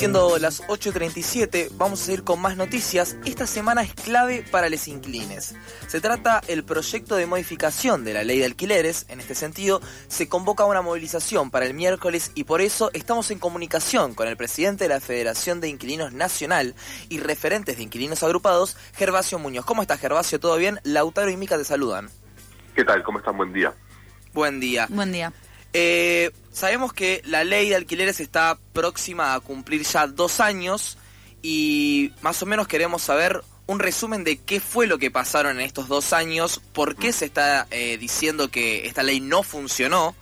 Siendo 0.00 0.38
las 0.38 0.62
8.37, 0.62 1.72
vamos 1.74 2.08
a 2.08 2.12
ir 2.14 2.24
con 2.24 2.40
más 2.40 2.56
noticias. 2.56 3.18
Esta 3.26 3.46
semana 3.46 3.82
es 3.82 3.92
clave 3.92 4.42
para 4.50 4.70
los 4.70 4.88
inquilines. 4.88 5.54
Se 5.88 6.00
trata 6.00 6.40
el 6.48 6.64
proyecto 6.64 7.16
de 7.16 7.26
modificación 7.26 8.02
de 8.02 8.14
la 8.14 8.24
ley 8.24 8.38
de 8.38 8.46
alquileres. 8.46 9.04
En 9.10 9.20
este 9.20 9.34
sentido, 9.34 9.82
se 10.08 10.26
convoca 10.26 10.64
una 10.64 10.80
movilización 10.80 11.50
para 11.50 11.66
el 11.66 11.74
miércoles 11.74 12.32
y 12.34 12.44
por 12.44 12.62
eso 12.62 12.88
estamos 12.94 13.30
en 13.30 13.38
comunicación 13.38 14.14
con 14.14 14.26
el 14.26 14.38
presidente 14.38 14.84
de 14.84 14.88
la 14.88 15.00
Federación 15.00 15.60
de 15.60 15.68
Inquilinos 15.68 16.14
Nacional 16.14 16.74
y 17.10 17.18
referentes 17.18 17.76
de 17.76 17.82
inquilinos 17.82 18.22
agrupados, 18.22 18.78
Gervasio 18.94 19.38
Muñoz. 19.38 19.66
¿Cómo 19.66 19.82
estás, 19.82 20.00
Gervasio? 20.00 20.40
¿Todo 20.40 20.56
bien? 20.56 20.80
Lautaro 20.82 21.28
y 21.28 21.36
Mica 21.36 21.58
te 21.58 21.64
saludan. 21.64 22.08
¿Qué 22.74 22.84
tal? 22.84 23.02
¿Cómo 23.02 23.18
están? 23.18 23.36
Buen 23.36 23.52
día. 23.52 23.74
Buen 24.32 24.60
día. 24.60 24.86
Buen 24.88 25.12
día. 25.12 25.30
Eh, 25.72 26.32
sabemos 26.50 26.92
que 26.92 27.22
la 27.24 27.44
ley 27.44 27.68
de 27.68 27.76
alquileres 27.76 28.20
está 28.20 28.58
próxima 28.72 29.34
a 29.34 29.40
cumplir 29.40 29.82
ya 29.82 30.06
dos 30.06 30.40
años 30.40 30.98
y 31.42 32.12
más 32.22 32.42
o 32.42 32.46
menos 32.46 32.66
queremos 32.66 33.02
saber 33.02 33.42
un 33.66 33.78
resumen 33.78 34.24
de 34.24 34.38
qué 34.38 34.58
fue 34.58 34.88
lo 34.88 34.98
que 34.98 35.12
pasaron 35.12 35.60
en 35.60 35.60
estos 35.60 35.86
dos 35.86 36.12
años, 36.12 36.60
por 36.72 36.96
qué 36.96 37.12
se 37.12 37.26
está 37.26 37.68
eh, 37.70 37.98
diciendo 37.98 38.50
que 38.50 38.86
esta 38.86 39.04
ley 39.04 39.20
no 39.20 39.44
funcionó, 39.44 40.16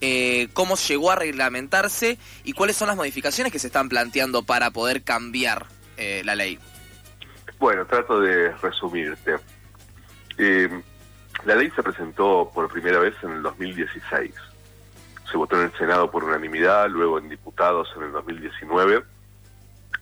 eh, 0.00 0.48
cómo 0.52 0.74
llegó 0.76 1.12
a 1.12 1.16
reglamentarse 1.16 2.18
y 2.42 2.52
cuáles 2.54 2.76
son 2.76 2.88
las 2.88 2.96
modificaciones 2.96 3.52
que 3.52 3.60
se 3.60 3.68
están 3.68 3.88
planteando 3.88 4.42
para 4.42 4.72
poder 4.72 5.02
cambiar 5.02 5.66
la 6.24 6.36
ley. 6.36 6.60
Bueno, 7.58 7.84
trato 7.84 8.20
de 8.20 8.52
resumirte. 8.58 9.34
la 10.36 11.56
ley 11.56 11.72
se 11.74 11.82
presentó 11.82 12.48
por 12.54 12.68
primera 12.68 13.00
vez 13.00 13.14
en 13.24 13.32
el 13.32 13.42
2016 13.42 14.32
se 15.30 15.36
votó 15.36 15.56
en 15.56 15.66
el 15.66 15.72
Senado 15.72 16.10
por 16.10 16.24
unanimidad, 16.24 16.88
luego 16.88 17.18
en 17.18 17.28
diputados 17.28 17.88
en 17.96 18.04
el 18.04 18.12
2019 18.12 19.02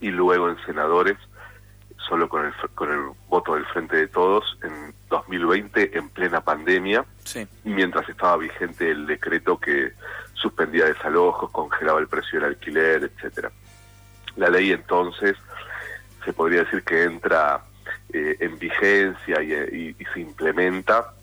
y 0.01 0.11
luego 0.11 0.49
en 0.49 0.57
senadores 0.65 1.17
solo 2.09 2.29
con 2.29 2.47
el, 2.47 2.53
con 2.75 2.93
el 2.93 3.01
voto 3.29 3.55
del 3.55 3.65
Frente 3.67 3.97
de 3.97 4.09
Todos 4.09 4.59
en 4.63 4.95
2020 5.09 5.97
en 5.99 6.09
plena 6.11 6.41
pandemia, 6.41 7.05
mientras 7.65 8.09
estaba 8.09 8.37
vigente 8.37 8.91
el 8.91 9.07
decreto 9.07 9.59
que 9.59 9.93
suspendía 10.35 10.85
desalojos, 10.85 11.51
congelaba 11.51 11.99
el 11.99 12.07
precio 12.07 12.39
del 12.39 12.51
alquiler, 12.51 13.05
etcétera. 13.05 13.51
La 14.37 14.51
ley 14.51 14.73
entonces 14.73 15.37
se 16.25 16.33
podría 16.33 16.65
decir 16.65 16.83
que 16.83 17.05
entra 17.05 17.63
eh, 18.13 18.37
en 18.41 18.59
vigencia 18.59 19.43
y, 19.43 19.97
y 19.99 20.05
se 20.13 20.21
implementa 20.21 21.15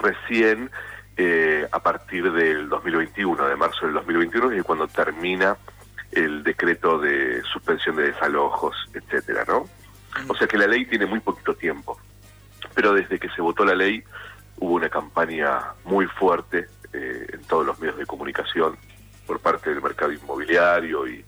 recién 0.00 0.70
eh, 1.16 1.66
a 1.70 1.78
partir 1.80 2.30
del 2.32 2.68
2021, 2.68 3.46
de 3.46 3.56
marzo 3.56 3.86
del 3.86 3.94
2021, 3.94 4.56
y 4.56 4.62
cuando 4.62 4.88
termina 4.88 5.56
el 6.12 6.42
decreto 6.42 6.98
de 6.98 7.42
suspensión 7.42 7.96
de 7.96 8.12
desalojos, 8.12 8.74
etcétera, 8.94 9.44
¿no? 9.46 9.68
O 10.28 10.34
sea 10.34 10.46
que 10.46 10.58
la 10.58 10.66
ley 10.66 10.86
tiene 10.86 11.06
muy 11.06 11.20
poquito 11.20 11.54
tiempo, 11.54 11.98
pero 12.74 12.92
desde 12.92 13.18
que 13.18 13.28
se 13.30 13.40
votó 13.40 13.64
la 13.64 13.74
ley 13.74 14.02
hubo 14.56 14.74
una 14.74 14.88
campaña 14.88 15.60
muy 15.84 16.06
fuerte 16.06 16.68
eh, 16.92 17.26
en 17.32 17.42
todos 17.44 17.64
los 17.64 17.78
medios 17.78 17.98
de 17.98 18.06
comunicación 18.06 18.76
por 19.26 19.40
parte 19.40 19.70
del 19.70 19.80
mercado 19.80 20.12
inmobiliario 20.12 21.06
y, 21.06 21.24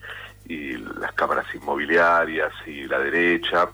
y 0.47 0.77
las 0.77 1.13
cámaras 1.13 1.47
inmobiliarias 1.55 2.53
y 2.67 2.85
la 2.85 2.99
derecha, 2.99 3.69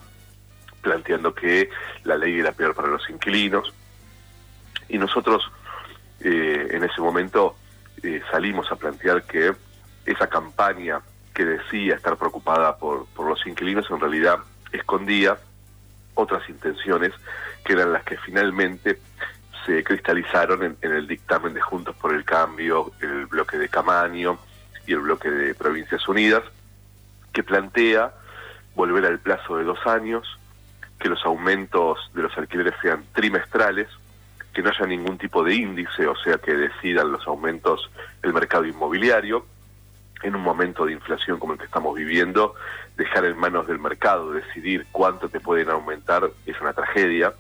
planteando 0.83 1.35
que 1.35 1.71
la 2.05 2.17
ley 2.17 2.39
era 2.39 2.53
peor 2.53 2.75
para 2.75 2.89
los 2.89 3.09
inquilinos. 3.09 3.73
Y 4.89 4.99
nosotros 4.99 5.51
eh, 6.21 6.69
en 6.71 6.85
ese 6.85 7.01
momento 7.01 7.57
eh, 8.03 8.21
salimos 8.31 8.71
a 8.71 8.77
plantear 8.77 9.23
que 9.23 9.53
esa 10.07 10.27
campaña 10.29 11.01
que 11.35 11.45
decía 11.45 11.95
estar 11.95 12.17
preocupada 12.17 12.77
por, 12.77 13.07
los 13.19 13.47
inquilinos 13.47 13.87
en 13.91 14.01
realidad 14.01 14.39
escondía 14.73 15.37
otras 16.15 16.49
intenciones 16.49 17.13
que 17.65 17.75
eran 17.75 17.93
las 17.93 18.03
que 18.05 18.17
finalmente 18.19 18.99
se 19.65 19.85
cristalizaron 19.85 20.65
en, 20.65 20.77
en, 20.81 20.93
el 20.93 21.07
dictamen 21.07 21.55
de 21.55 21.61
Juntos 21.61 21.95
por 21.97 22.15
el 22.15 22.25
Cambio, 22.25 22.93
el 23.01 23.27
bloque 23.27 23.59
de 23.59 23.69
Camaño 23.69 24.39
y 24.87 24.93
el 24.93 25.01
bloque 25.01 25.31
de 25.31 25.55
Provincias 25.55 26.09
Unidas, 26.09 26.43
que 27.33 27.43
plantea 27.43 28.13
volver 28.75 29.05
al 29.07 29.19
plazo 29.19 29.59
de 29.59 29.65
dos 29.65 29.87
años, 29.87 30.27
que 30.99 31.09
los 31.09 31.25
aumentos 31.25 31.99
de 32.15 32.23
los 32.23 32.37
alquileres 32.39 32.75
sean 32.81 33.05
trimestrales, 33.13 33.89
que 34.53 34.63
no 34.63 34.71
haya 34.71 34.87
ningún 34.87 35.19
tipo 35.19 35.45
de 35.45 35.55
índice, 35.55 36.07
o 36.07 36.17
sea, 36.17 36.39
que 36.39 36.53
decidan 36.55 37.13
los 37.13 37.27
aumentos 37.27 37.91
el 38.23 38.33
mercado 38.33 38.65
inmobiliario. 38.65 39.47
En 40.23 40.35
un 40.35 40.43
momento 40.43 40.85
de 40.85 40.93
inflación 40.93 41.39
como 41.39 41.53
el 41.53 41.61
que 41.61 41.67
estamos 41.67 41.95
viviendo, 41.95 42.55
dejar 42.97 43.25
en 43.25 43.39
manos 43.39 43.69
del 43.69 43.79
mercado 43.79 44.33
decidir 44.33 44.87
cuánto 44.91 45.29
te 45.29 45.39
pueden 45.39 45.71
aumentar 45.71 46.29
es 46.45 46.61
una 46.61 46.73
tragedia. 46.73 47.33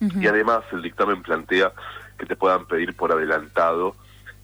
Y 0.00 0.26
además 0.26 0.62
el 0.72 0.82
dictamen 0.82 1.22
plantea 1.22 1.72
que 2.18 2.26
te 2.26 2.36
puedan 2.36 2.66
pedir 2.66 2.94
por 2.94 3.12
adelantado 3.12 3.96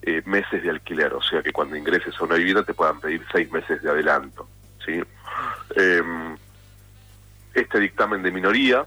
eh, 0.03 0.23
meses 0.25 0.63
de 0.63 0.71
alquiler, 0.71 1.13
o 1.15 1.23
sea 1.23 1.43
que 1.43 1.53
cuando 1.53 1.77
ingreses 1.77 2.15
a 2.19 2.25
una 2.25 2.35
vivienda 2.35 2.63
te 2.65 2.75
puedan 2.75 3.01
pedir 3.01 3.25
seis 3.31 3.51
meses 3.53 3.83
de 3.83 3.91
adelanto. 3.91 4.49
¿sí? 4.85 5.01
Em, 5.77 6.37
este 7.55 7.81
dictamen 7.81 8.23
de 8.23 8.31
minoría 8.31 8.87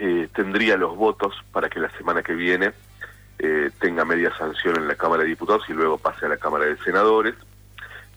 eh, 0.00 0.28
tendría 0.34 0.76
los 0.76 0.96
votos 0.96 1.34
para 1.52 1.68
que 1.68 1.80
la 1.80 1.90
semana 1.96 2.22
que 2.22 2.34
viene 2.34 2.72
eh, 3.38 3.70
tenga 3.78 4.04
media 4.04 4.34
sanción 4.36 4.76
en 4.76 4.88
la 4.88 4.94
Cámara 4.94 5.22
de 5.22 5.28
Diputados 5.28 5.64
y 5.68 5.72
luego 5.72 5.98
pase 5.98 6.26
a 6.26 6.28
la 6.28 6.36
Cámara 6.36 6.66
de 6.66 6.76
Senadores, 6.78 7.34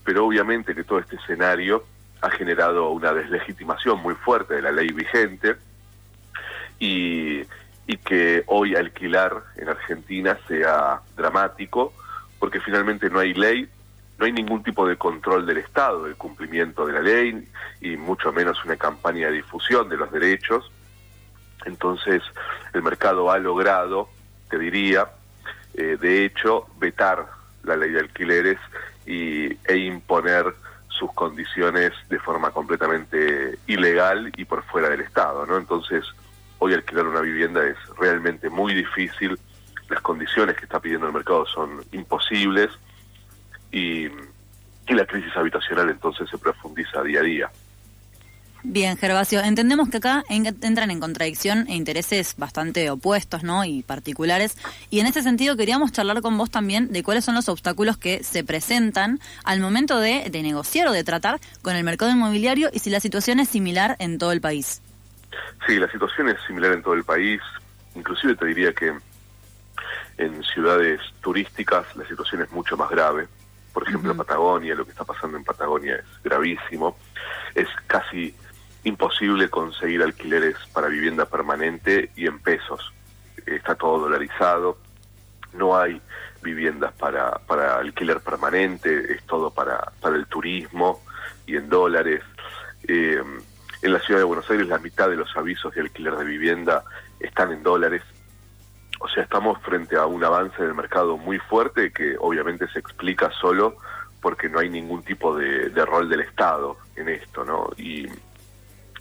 pero 0.04 0.26
obviamente 0.26 0.74
que 0.74 0.84
todo 0.84 0.98
este 0.98 1.16
escenario 1.16 1.84
ha 2.20 2.30
generado 2.30 2.90
una 2.90 3.12
deslegitimación 3.12 4.00
muy 4.00 4.14
fuerte 4.14 4.54
de 4.54 4.62
la 4.62 4.72
ley 4.72 4.88
vigente 4.88 5.56
y, 6.78 7.42
y 7.86 7.96
que 8.04 8.44
hoy 8.46 8.76
alquilar 8.76 9.42
en 9.56 9.68
Argentina 9.68 10.38
sea 10.48 11.00
dramático 11.16 11.92
porque 12.38 12.60
finalmente 12.60 13.08
no 13.08 13.20
hay 13.20 13.32
ley, 13.34 13.68
no 14.18 14.26
hay 14.26 14.32
ningún 14.32 14.62
tipo 14.62 14.86
de 14.86 14.96
control 14.96 15.46
del 15.46 15.58
Estado 15.58 16.04
del 16.04 16.16
cumplimiento 16.16 16.86
de 16.86 16.92
la 16.92 17.00
ley 17.00 17.48
y 17.80 17.96
mucho 17.96 18.32
menos 18.32 18.62
una 18.64 18.76
campaña 18.76 19.28
de 19.28 19.34
difusión 19.34 19.88
de 19.88 19.96
los 19.96 20.10
derechos 20.10 20.70
entonces, 21.64 22.22
el 22.72 22.82
mercado 22.82 23.30
ha 23.30 23.38
logrado, 23.38 24.08
te 24.48 24.58
diría, 24.58 25.08
eh, 25.74 25.96
de 26.00 26.24
hecho, 26.24 26.66
vetar 26.78 27.26
la 27.64 27.76
ley 27.76 27.90
de 27.90 28.00
alquileres 28.00 28.58
y, 29.06 29.56
e 29.64 29.76
imponer 29.76 30.54
sus 30.88 31.12
condiciones 31.12 31.92
de 32.08 32.18
forma 32.18 32.50
completamente 32.50 33.58
ilegal 33.66 34.32
y 34.36 34.44
por 34.44 34.62
fuera 34.64 34.88
del 34.88 35.00
Estado, 35.00 35.46
¿no? 35.46 35.56
Entonces, 35.56 36.04
hoy 36.58 36.74
alquilar 36.74 37.06
una 37.06 37.20
vivienda 37.20 37.64
es 37.64 37.76
realmente 37.98 38.50
muy 38.50 38.74
difícil, 38.74 39.38
las 39.88 40.00
condiciones 40.02 40.56
que 40.56 40.64
está 40.64 40.78
pidiendo 40.78 41.06
el 41.06 41.12
mercado 41.12 41.46
son 41.46 41.82
imposibles 41.92 42.70
y, 43.72 44.06
y 44.06 44.94
la 44.94 45.06
crisis 45.06 45.36
habitacional 45.36 45.90
entonces 45.90 46.28
se 46.28 46.38
profundiza 46.38 47.02
día 47.02 47.20
a 47.20 47.22
día. 47.22 47.50
Bien, 48.62 48.96
Gervasio, 48.98 49.40
entendemos 49.40 49.88
que 49.88 49.96
acá 49.96 50.22
entran 50.28 50.90
en 50.90 51.00
contradicción 51.00 51.66
e 51.68 51.76
intereses 51.76 52.34
bastante 52.36 52.90
opuestos, 52.90 53.42
¿no? 53.42 53.64
Y 53.64 53.82
particulares. 53.82 54.58
Y 54.90 55.00
en 55.00 55.06
ese 55.06 55.22
sentido 55.22 55.56
queríamos 55.56 55.92
charlar 55.92 56.20
con 56.20 56.36
vos 56.36 56.50
también 56.50 56.92
de 56.92 57.02
cuáles 57.02 57.24
son 57.24 57.34
los 57.34 57.48
obstáculos 57.48 57.96
que 57.96 58.22
se 58.22 58.44
presentan 58.44 59.18
al 59.44 59.60
momento 59.60 59.98
de, 59.98 60.28
de 60.30 60.42
negociar 60.42 60.88
o 60.88 60.92
de 60.92 61.04
tratar 61.04 61.40
con 61.62 61.74
el 61.74 61.84
mercado 61.84 62.10
inmobiliario 62.10 62.68
y 62.72 62.80
si 62.80 62.90
la 62.90 63.00
situación 63.00 63.40
es 63.40 63.48
similar 63.48 63.96
en 63.98 64.18
todo 64.18 64.32
el 64.32 64.42
país. 64.42 64.82
Sí, 65.66 65.78
la 65.78 65.90
situación 65.90 66.28
es 66.28 66.36
similar 66.46 66.72
en 66.72 66.82
todo 66.82 66.94
el 66.94 67.04
país. 67.04 67.40
Inclusive 67.94 68.34
te 68.34 68.44
diría 68.44 68.74
que 68.74 68.92
en 70.18 70.44
ciudades 70.44 71.00
turísticas 71.22 71.86
la 71.96 72.06
situación 72.06 72.42
es 72.42 72.52
mucho 72.52 72.76
más 72.76 72.90
grave. 72.90 73.26
Por 73.72 73.88
ejemplo, 73.88 74.14
Patagonia, 74.14 74.74
lo 74.74 74.84
que 74.84 74.90
está 74.90 75.04
pasando 75.04 75.38
en 75.38 75.44
Patagonia 75.44 75.96
es 75.96 76.22
gravísimo. 76.22 76.96
Es 77.54 77.68
casi 77.86 78.34
imposible 78.84 79.48
conseguir 79.48 80.02
alquileres 80.02 80.56
para 80.72 80.88
vivienda 80.88 81.26
permanente 81.26 82.10
y 82.16 82.26
en 82.26 82.38
pesos. 82.38 82.92
Está 83.46 83.74
todo 83.74 84.00
dolarizado, 84.00 84.78
no 85.52 85.76
hay 85.76 86.00
viviendas 86.42 86.92
para, 86.94 87.38
para 87.46 87.76
alquiler 87.76 88.20
permanente, 88.20 89.12
es 89.12 89.22
todo 89.24 89.50
para, 89.50 89.92
para 90.00 90.16
el 90.16 90.26
turismo 90.26 91.02
y 91.46 91.56
en 91.56 91.68
dólares. 91.68 92.22
Eh, 92.86 93.22
en 93.82 93.92
la 93.92 94.00
ciudad 94.00 94.20
de 94.20 94.24
Buenos 94.24 94.50
Aires 94.50 94.68
la 94.68 94.78
mitad 94.78 95.08
de 95.08 95.16
los 95.16 95.34
avisos 95.36 95.74
de 95.74 95.80
alquiler 95.80 96.16
de 96.16 96.24
vivienda 96.24 96.84
están 97.18 97.52
en 97.52 97.62
dólares. 97.62 98.02
O 99.00 99.08
sea, 99.08 99.22
estamos 99.22 99.60
frente 99.62 99.96
a 99.96 100.06
un 100.06 100.22
avance 100.22 100.62
del 100.62 100.74
mercado 100.74 101.16
muy 101.16 101.38
fuerte 101.38 101.90
que 101.90 102.16
obviamente 102.18 102.68
se 102.68 102.78
explica 102.78 103.30
solo 103.40 103.76
porque 104.20 104.50
no 104.50 104.58
hay 104.58 104.68
ningún 104.68 105.02
tipo 105.02 105.34
de, 105.34 105.70
rol 105.86 106.08
del 106.08 106.20
Estado 106.20 106.76
en 106.96 107.08
esto, 107.08 107.44
¿no? 107.44 107.70
Y, 107.78 108.06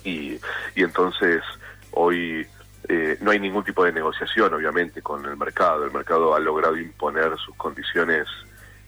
y, 0.03 0.39
entonces 0.75 1.43
hoy 1.91 2.47
eh, 2.87 3.17
no 3.21 3.31
hay 3.31 3.39
ningún 3.39 3.63
tipo 3.63 3.83
de 3.83 3.91
negociación, 3.91 4.53
obviamente, 4.53 5.01
con 5.01 5.25
el 5.25 5.37
mercado. 5.37 5.85
El 5.85 5.91
mercado 5.91 6.33
ha 6.33 6.39
logrado 6.39 6.77
imponer 6.77 7.37
sus 7.37 7.55
condiciones 7.55 8.27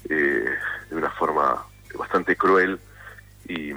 eh, 0.09 0.45
de 0.89 0.95
una 0.95 1.09
forma 1.11 1.63
bastante 1.97 2.35
cruel 2.35 2.79
y, 3.47 3.73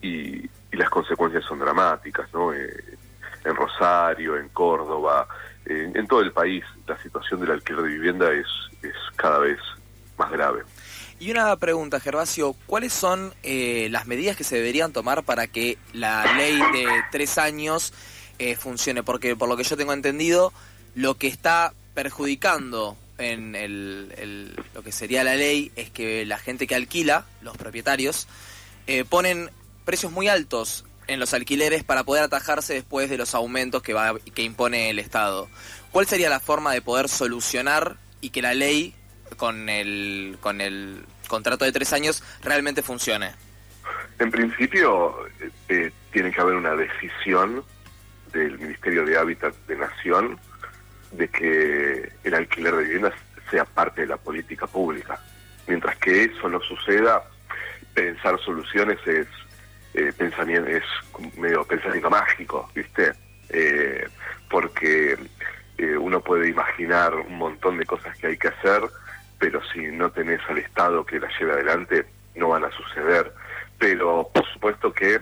y, 0.00 0.50
las 0.72 0.88
consecuencias 0.88 1.44
son 1.44 1.58
dramáticas, 1.58 2.32
¿no? 2.32 2.52
Eh, 2.52 2.84
en 3.44 3.54
Rosario, 3.54 4.38
en 4.38 4.48
Córdoba, 4.48 5.28
en 5.66 6.06
todo 6.06 6.20
el 6.20 6.32
país, 6.32 6.64
la 6.86 6.96
situación 7.02 7.40
del 7.40 7.52
alquiler 7.52 7.82
de 7.82 7.88
vivienda 7.88 8.32
es, 8.32 8.46
es 8.82 8.94
cada 9.16 9.38
vez 9.38 9.58
más 10.16 10.30
grave. 10.30 10.62
Y 11.22 11.30
una 11.30 11.54
pregunta, 11.54 12.00
Gervasio, 12.00 12.56
¿cuáles 12.66 12.92
son 12.92 13.32
eh, 13.44 13.86
las 13.92 14.08
medidas 14.08 14.36
que 14.36 14.42
se 14.42 14.56
deberían 14.56 14.92
tomar 14.92 15.22
para 15.22 15.46
que 15.46 15.78
la 15.92 16.34
ley 16.36 16.56
de 16.56 16.88
tres 17.12 17.38
años 17.38 17.92
eh, 18.40 18.56
funcione? 18.56 19.04
Porque 19.04 19.36
por 19.36 19.48
lo 19.48 19.56
que 19.56 19.62
yo 19.62 19.76
tengo 19.76 19.92
entendido, 19.92 20.52
lo 20.96 21.18
que 21.18 21.28
está 21.28 21.74
perjudicando 21.94 22.96
en 23.18 24.52
lo 24.74 24.82
que 24.82 24.90
sería 24.90 25.22
la 25.22 25.36
ley 25.36 25.70
es 25.76 25.90
que 25.90 26.26
la 26.26 26.38
gente 26.38 26.66
que 26.66 26.74
alquila, 26.74 27.24
los 27.40 27.56
propietarios, 27.56 28.26
eh, 28.88 29.04
ponen 29.04 29.48
precios 29.84 30.10
muy 30.10 30.26
altos 30.26 30.84
en 31.06 31.20
los 31.20 31.34
alquileres 31.34 31.84
para 31.84 32.02
poder 32.02 32.24
atajarse 32.24 32.74
después 32.74 33.08
de 33.08 33.18
los 33.18 33.36
aumentos 33.36 33.80
que, 33.80 33.94
va, 33.94 34.18
que 34.34 34.42
impone 34.42 34.90
el 34.90 34.98
Estado. 34.98 35.48
¿Cuál 35.92 36.08
sería 36.08 36.28
la 36.28 36.40
forma 36.40 36.72
de 36.72 36.82
poder 36.82 37.08
solucionar 37.08 37.96
y 38.20 38.30
que 38.30 38.42
la 38.42 38.54
ley 38.54 38.96
con 39.36 39.68
el, 39.68 40.36
con 40.40 40.60
el 40.60 41.04
contrato 41.32 41.64
de 41.64 41.72
tres 41.72 41.94
años 41.94 42.22
realmente 42.44 42.82
funcione? 42.82 43.32
En 44.18 44.30
principio, 44.30 45.16
eh, 45.70 45.90
tiene 46.12 46.30
que 46.30 46.40
haber 46.42 46.56
una 46.56 46.76
decisión 46.76 47.64
del 48.34 48.58
Ministerio 48.58 49.06
de 49.06 49.16
Hábitat 49.16 49.54
de 49.66 49.76
Nación 49.76 50.38
de 51.12 51.28
que 51.28 52.12
el 52.22 52.34
alquiler 52.34 52.76
de 52.76 52.82
viviendas 52.84 53.14
sea 53.50 53.64
parte 53.64 54.02
de 54.02 54.08
la 54.08 54.18
política 54.18 54.66
pública. 54.66 55.18
Mientras 55.66 55.96
que 55.96 56.24
eso 56.24 56.48
no 56.50 56.60
suceda, 56.60 57.22
pensar 57.94 58.38
soluciones 58.40 58.98
es 59.06 59.26
eh, 59.94 60.12
pensamiento 60.16 60.68
es 60.70 60.84
medio 61.38 61.64
pensamiento 61.64 62.10
mágico, 62.10 62.70
¿viste? 62.74 63.12
Eh, 63.48 64.06
porque 64.50 65.16
eh, 65.78 65.96
uno 65.96 66.20
puede 66.20 66.48
imaginar 66.48 67.14
un 67.14 67.36
montón 67.36 67.78
de 67.78 67.86
cosas 67.86 68.16
que 68.18 68.26
hay 68.28 68.36
que 68.36 68.48
hacer, 68.48 68.82
pero 69.42 69.60
si 69.72 69.80
no 69.88 70.08
tenés 70.12 70.40
al 70.48 70.58
Estado 70.58 71.04
que 71.04 71.18
la 71.18 71.28
lleve 71.36 71.54
adelante, 71.54 72.06
no 72.36 72.50
van 72.50 72.62
a 72.62 72.70
suceder. 72.70 73.32
Pero 73.76 74.30
por 74.32 74.46
supuesto 74.52 74.92
que 74.92 75.20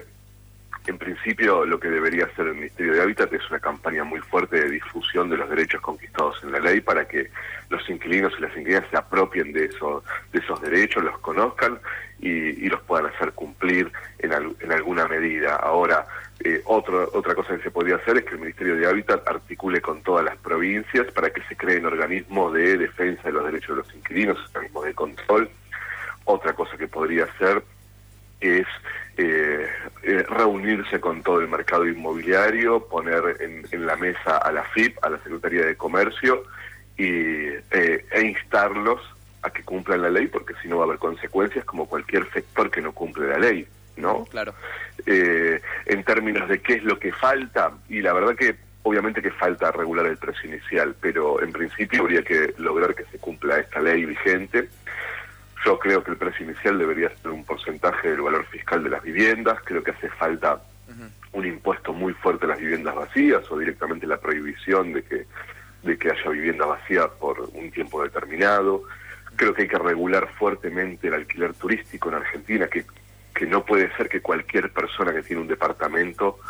en 0.87 0.99
principio 0.99 1.65
lo 1.65 1.79
que 1.79 1.89
debería 1.89 2.25
hacer 2.25 2.47
el 2.47 2.55
Ministerio 2.55 2.95
de 2.95 3.03
Hábitat 3.03 3.33
es 3.33 3.49
una 3.51 3.61
campaña 3.61 4.05
muy 4.05 4.21
fuerte 4.21 4.61
de 4.61 4.71
difusión 4.71 5.31
de 5.31 5.37
los 5.37 5.49
derechos 5.49 5.81
conquistados 5.81 6.43
en 6.43 6.53
la 6.53 6.61
ley 6.61 6.81
para 6.81 7.07
que 7.07 7.31
los 7.69 7.89
inquilinos 7.89 8.33
y 8.39 8.43
las 8.43 8.57
inquilinas 8.57 8.85
se 8.91 8.97
apropien 8.97 9.53
de 9.53 9.67
esos, 9.67 10.03
de 10.33 10.39
esos 10.39 10.61
derechos, 10.61 11.05
los 11.05 11.19
conozcan 11.19 11.79
y, 12.19 12.69
los 12.69 12.81
puedan 12.83 13.07
hacer 13.07 13.33
cumplir 13.33 13.91
en, 14.19 14.33
en 14.33 14.73
alguna 14.73 15.07
medida. 15.09 15.57
Ahora, 15.57 16.07
eh, 16.43 16.63
otra 16.65 17.35
cosa 17.35 17.57
que 17.57 17.63
se 17.63 17.71
podría 17.71 17.97
hacer 17.97 18.17
es 18.17 18.25
que 18.25 18.35
el 18.35 18.41
Ministerio 18.41 18.77
de 18.77 18.87
Hábitat 18.87 19.29
articule 19.29 19.83
con 19.83 20.03
todas 20.03 20.25
las 20.25 20.39
provincias 20.39 21.07
para 21.13 21.31
que 21.31 21.43
se 21.43 21.57
creen 21.57 21.85
organismos 21.85 22.55
de 22.55 22.79
defensa 22.79 23.23
de 23.25 23.33
los 23.33 23.45
derechos 23.45 23.77
de 23.77 23.83
los 23.83 23.95
inquilinos, 23.95 24.39
organismos 24.47 24.85
de 24.85 24.95
control. 24.95 25.51
Otra 26.25 26.55
cosa 26.55 26.79
que 26.79 26.89
podría 26.89 27.25
hacer 27.25 27.63
es 28.41 28.67
eh, 29.17 29.67
eh, 30.03 30.25
reunirse 30.29 31.01
con 31.01 31.23
todo 31.23 31.41
el 31.41 31.49
mercado 31.49 31.87
inmobiliario, 31.87 32.87
poner 32.87 33.37
en, 33.41 33.87
la 33.87 33.97
mesa 33.97 34.39
a 34.39 34.53
la 34.53 34.65
FIP, 34.65 35.03
a 35.05 35.11
la 35.11 35.19
Secretaría 35.19 35.67
de 35.67 35.77
Comercio, 35.77 36.45
y, 36.97 37.47
e 37.71 38.21
instarlos 38.23 39.01
a 39.43 39.51
que 39.51 39.63
cumplan 39.63 40.03
la 40.03 40.11
ley, 40.11 40.27
porque 40.27 40.55
si 40.63 40.69
no 40.69 40.79
va 40.79 40.85
a 40.85 40.87
haber 40.87 40.99
consecuencias 40.99 41.65
como 41.65 41.87
cualquier 41.87 42.31
sector 42.33 42.71
que 42.71 42.83
no 42.83 42.93
cumple 42.93 43.29
la 43.29 43.39
ley. 43.39 43.67
¿no? 43.97 44.25
Claro. 44.27 44.55
Eh, 45.07 45.61
en 45.87 46.05
términos 46.05 46.49
de 46.49 46.61
qué 46.61 46.75
es 46.75 46.85
lo 46.85 46.99
que 46.99 47.13
falta, 47.13 47.73
y 47.89 48.01
la 48.01 48.13
verdad 48.13 48.35
que 48.35 48.57
obviamente 48.83 49.23
que 49.23 49.31
falta 49.31 49.71
regular 49.73 50.07
el 50.07 50.17
precio 50.17 50.49
inicial, 50.49 50.95
pero 51.01 51.43
en 51.43 51.53
principio 51.53 52.01
habría 52.01 52.23
que 52.23 52.55
lograr 52.59 52.95
que 52.95 53.05
se 53.05 53.19
cumpla 53.19 53.59
esta 53.59 53.81
ley 53.81 54.05
vigente. 54.05 54.69
Yo 55.65 55.79
creo 55.79 56.03
que 56.03 56.13
el 56.13 56.17
precio 56.17 56.47
inicial 56.47 56.79
debería 56.79 57.11
ser 57.17 57.31
un 57.31 57.45
porcentaje 57.45 57.60
del 57.71 58.21
valor 58.21 58.45
fiscal 58.47 58.83
de 58.83 58.91
las 58.91 59.03
viviendas, 59.03 59.59
creo 59.65 59.83
que 59.83 59.93
hace 59.93 60.09
falta 60.11 60.63
un 61.33 61.47
impuesto 61.47 61.93
muy 61.93 62.13
fuerte 62.15 62.47
a 62.47 62.49
las 62.49 62.59
viviendas 62.59 62.95
vacías 62.95 63.49
o 63.51 63.59
directamente 63.59 64.07
la 64.07 64.19
prohibición 64.19 64.93
de 64.93 65.05
que, 65.05 65.27
de 65.85 65.97
que 65.97 66.11
haya 66.11 66.31
vivienda 66.31 66.67
vacía 66.67 67.07
por 67.07 67.41
un 67.53 67.71
tiempo 67.71 68.03
determinado. 68.03 68.83
Creo 69.37 69.55
que 69.55 69.63
hay 69.63 69.69
que 69.69 69.79
regular 69.79 70.29
fuertemente 70.39 71.07
el 71.07 71.15
alquiler 71.15 71.55
turístico 71.55 72.09
en 72.09 72.17
Argentina, 72.17 72.67
que 72.67 72.85
que 73.41 73.47
no 73.47 73.65
puede 73.65 73.91
ser 73.97 74.11
que 74.11 74.21
cualquier 74.21 74.71
persona 74.71 75.15
que 75.15 75.23
tiene 75.23 75.41
un 75.41 75.49
departamento 75.49 76.41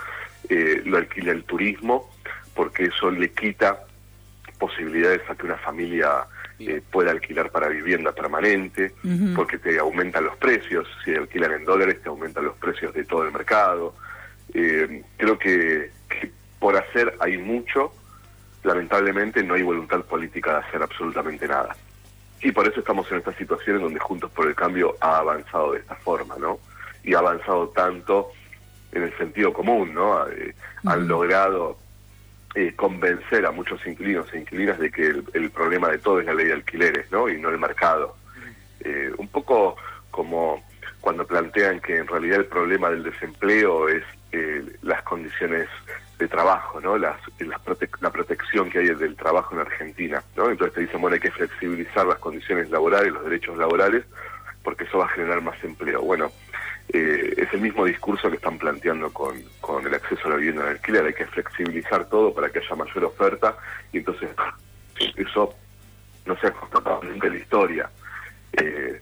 eh, 0.48 0.82
lo 0.84 0.96
alquile 0.96 1.30
al 1.30 1.44
turismo, 1.44 2.10
porque 2.52 2.86
eso 2.86 3.12
le 3.12 3.30
quita 3.30 3.84
posibilidades 4.58 5.22
a 5.30 5.36
que 5.36 5.46
una 5.46 5.56
familia 5.58 6.26
eh, 6.60 6.82
pueda 6.90 7.10
alquilar 7.10 7.50
para 7.50 7.68
vivienda 7.68 8.12
permanente, 8.12 8.92
porque 9.34 9.58
te 9.58 9.78
aumentan 9.78 10.24
los 10.24 10.36
precios, 10.36 10.86
si 11.04 11.14
alquilan 11.14 11.52
en 11.52 11.64
dólares 11.64 12.02
te 12.02 12.08
aumentan 12.10 12.44
los 12.44 12.56
precios 12.56 12.92
de 12.92 13.04
todo 13.04 13.24
el 13.24 13.32
mercado. 13.32 13.94
Eh, 14.52 15.02
creo 15.16 15.38
que, 15.38 15.90
que 16.08 16.30
por 16.58 16.76
hacer 16.76 17.16
hay 17.18 17.38
mucho, 17.38 17.92
lamentablemente 18.62 19.42
no 19.42 19.54
hay 19.54 19.62
voluntad 19.62 20.02
política 20.02 20.52
de 20.52 20.66
hacer 20.66 20.82
absolutamente 20.82 21.48
nada. 21.48 21.74
Y 22.42 22.52
por 22.52 22.66
eso 22.66 22.80
estamos 22.80 23.10
en 23.10 23.18
esta 23.18 23.32
situación 23.34 23.76
en 23.76 23.82
donde 23.82 24.00
Juntos 24.00 24.30
por 24.30 24.46
el 24.46 24.54
Cambio 24.54 24.96
ha 25.00 25.18
avanzado 25.18 25.72
de 25.72 25.80
esta 25.80 25.94
forma, 25.96 26.36
¿no? 26.38 26.58
Y 27.04 27.14
ha 27.14 27.18
avanzado 27.18 27.68
tanto 27.68 28.32
en 28.92 29.04
el 29.04 29.16
sentido 29.16 29.52
común, 29.52 29.94
¿no? 29.94 30.28
Eh, 30.28 30.54
han 30.84 31.06
logrado 31.06 31.78
eh, 32.54 32.72
convencer 32.74 33.46
a 33.46 33.50
muchos 33.50 33.84
inquilinos 33.86 34.32
e 34.32 34.38
inquilinas 34.40 34.78
de 34.78 34.90
que 34.90 35.06
el, 35.06 35.50
problema 35.50 35.88
de 35.88 35.98
todo 35.98 36.20
es 36.20 36.26
la 36.26 36.34
ley 36.34 36.46
de 36.46 36.54
alquileres, 36.54 37.10
¿no? 37.10 37.28
Y 37.28 37.40
no 37.40 37.48
el 37.50 37.58
mercado. 37.58 38.16
Eh, 38.80 39.12
un 39.18 39.28
poco 39.28 39.76
como 40.10 40.62
cuando 41.00 41.26
plantean 41.26 41.80
que 41.80 41.96
en 41.96 42.06
realidad 42.06 42.40
el 42.40 42.46
problema 42.46 42.90
del 42.90 43.02
desempleo 43.02 43.88
es 43.88 44.02
las 44.82 45.02
condiciones 45.02 45.68
de 46.20 46.28
trabajo, 46.28 46.80
¿no? 46.80 46.96
Las, 46.98 47.16
la 47.38 48.10
protección 48.10 48.70
que 48.70 48.78
hay 48.78 48.88
del 48.88 49.16
trabajo 49.16 49.54
en 49.54 49.62
Argentina, 49.62 50.22
¿no? 50.36 50.50
Entonces 50.50 50.74
te 50.74 50.80
dicen, 50.82 51.00
bueno, 51.00 51.14
hay 51.14 51.20
que 51.20 51.30
flexibilizar 51.30 52.06
las 52.06 52.18
condiciones 52.18 52.70
laborales, 52.70 53.12
los 53.12 53.24
derechos 53.24 53.56
laborales, 53.56 54.04
porque 54.62 54.84
eso 54.84 54.98
va 54.98 55.06
a 55.06 55.08
generar 55.08 55.40
más 55.40 55.62
empleo. 55.64 56.02
Bueno, 56.02 56.30
eh, 56.92 57.34
es 57.36 57.52
el 57.52 57.60
mismo 57.60 57.84
discurso 57.84 58.28
que 58.28 58.36
están 58.36 58.58
planteando 58.58 59.12
con, 59.12 59.42
con 59.60 59.86
el 59.86 59.94
acceso 59.94 60.26
a 60.26 60.30
la 60.30 60.36
vivienda 60.36 60.62
en 60.62 60.68
alquiler, 60.70 61.06
hay 61.06 61.14
que 61.14 61.26
flexibilizar 61.26 62.08
todo 62.08 62.34
para 62.34 62.50
que 62.50 62.58
haya 62.58 62.74
mayor 62.74 63.04
oferta 63.04 63.56
y 63.92 63.98
entonces 63.98 64.30
eso 65.16 65.54
no 66.26 66.36
se 66.38 66.46
ha 66.48 66.52
constatado 66.52 67.02
en 67.04 67.18
la 67.18 67.36
historia. 67.36 67.90
Eh, 68.52 69.00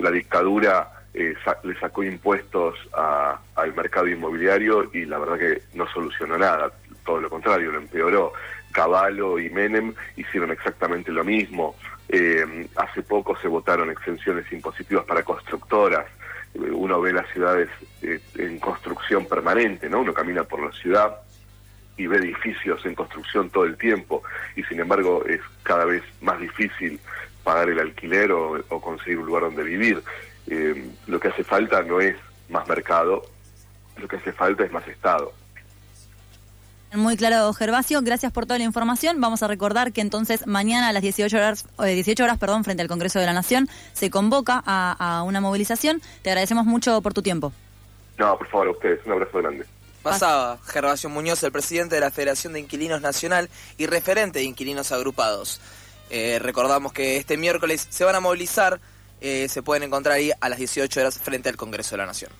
la 0.00 0.10
dictadura 0.10 0.98
eh, 1.14 1.34
le 1.62 1.78
sacó 1.78 2.02
impuestos 2.02 2.76
al 2.92 3.74
mercado 3.74 4.08
inmobiliario 4.08 4.90
y 4.92 5.04
la 5.04 5.18
verdad 5.18 5.38
que 5.38 5.62
no 5.74 5.86
solucionó 5.88 6.36
nada, 6.38 6.72
todo 7.04 7.20
lo 7.20 7.30
contrario, 7.30 7.72
lo 7.72 7.78
empeoró. 7.78 8.32
Caballo 8.72 9.38
y 9.38 9.48
Menem 9.50 9.94
hicieron 10.16 10.50
exactamente 10.50 11.10
lo 11.10 11.24
mismo. 11.24 11.74
Eh, 12.08 12.68
hace 12.76 13.02
poco 13.02 13.36
se 13.38 13.48
votaron 13.48 13.90
exenciones 13.90 14.50
impositivas 14.52 15.04
para 15.04 15.22
constructoras. 15.22 16.06
Uno 16.54 17.00
ve 17.00 17.12
las 17.12 17.28
ciudades 17.30 17.68
eh, 18.02 18.20
en 18.36 18.58
construcción 18.58 19.26
permanente, 19.26 19.88
¿no? 19.88 20.00
Uno 20.00 20.12
camina 20.12 20.44
por 20.44 20.64
la 20.64 20.72
ciudad 20.72 21.16
y 21.96 22.06
ve 22.06 22.18
edificios 22.18 22.84
en 22.86 22.94
construcción 22.94 23.50
todo 23.50 23.64
el 23.64 23.76
tiempo 23.76 24.22
y 24.56 24.62
sin 24.64 24.80
embargo 24.80 25.24
es 25.26 25.40
cada 25.62 25.84
vez 25.84 26.02
más 26.20 26.40
difícil 26.40 27.00
pagar 27.42 27.68
el 27.68 27.78
alquiler 27.80 28.30
o 28.32 28.80
conseguir 28.80 29.18
un 29.18 29.26
lugar 29.26 29.44
donde 29.44 29.62
vivir. 29.62 30.02
Eh, 30.50 30.90
lo 31.06 31.20
que 31.20 31.28
hace 31.28 31.44
falta 31.44 31.82
no 31.82 32.00
es 32.00 32.16
más 32.48 32.66
mercado, 32.68 33.22
lo 33.98 34.08
que 34.08 34.16
hace 34.16 34.32
falta 34.32 34.64
es 34.64 34.72
más 34.72 34.86
Estado. 34.88 35.32
Muy 36.94 37.16
claro, 37.16 37.52
Gervasio. 37.52 38.00
Gracias 38.02 38.32
por 38.32 38.46
toda 38.46 38.58
la 38.58 38.64
información. 38.64 39.20
Vamos 39.20 39.42
a 39.42 39.46
recordar 39.46 39.92
que 39.92 40.00
entonces 40.00 40.46
mañana 40.46 40.88
a 40.88 40.92
las 40.92 41.02
18 41.02 41.36
horas, 41.36 41.66
18 41.78 42.24
horas 42.24 42.38
perdón, 42.38 42.64
frente 42.64 42.82
al 42.82 42.88
Congreso 42.88 43.18
de 43.18 43.26
la 43.26 43.32
Nación 43.32 43.68
se 43.92 44.10
convoca 44.10 44.62
a, 44.64 45.22
una 45.26 45.40
movilización. 45.40 46.00
Te 46.22 46.30
agradecemos 46.30 46.64
mucho 46.64 47.00
por 47.02 47.12
tu 47.12 47.22
tiempo. 47.22 47.52
No, 48.16 48.36
por 48.38 48.48
favor, 48.48 48.68
a 48.68 48.70
ustedes. 48.70 49.00
Un 49.06 49.12
abrazo 49.12 49.38
grande. 49.38 49.66
Pasaba 50.02 50.58
Gervasio 50.64 51.10
Muñoz, 51.10 51.42
el 51.42 51.52
presidente 51.52 51.96
de 51.96 52.00
la 52.00 52.10
Federación 52.10 52.54
de 52.54 52.60
Inquilinos 52.60 53.02
Nacional 53.02 53.50
y 53.76 53.86
referente 53.86 54.38
de 54.38 54.44
Inquilinos 54.46 54.92
Agrupados. 54.92 55.60
Eh, 56.10 56.38
recordamos 56.40 56.92
que 56.92 57.18
este 57.18 57.36
miércoles 57.36 57.86
se 57.90 58.04
van 58.04 58.14
a 58.14 58.20
movilizar 58.20 58.80
eh, 59.20 59.48
se 59.48 59.62
pueden 59.62 59.82
encontrar 59.82 60.16
ahí 60.16 60.30
a 60.40 60.48
las 60.48 60.58
18 60.58 61.00
horas 61.00 61.18
frente 61.18 61.48
al 61.48 61.56
Congreso 61.56 61.92
de 61.92 61.98
la 61.98 62.06
Nación. 62.06 62.30